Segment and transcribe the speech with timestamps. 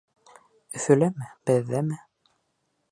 [0.79, 2.03] Өфөләме, беҙҙәме?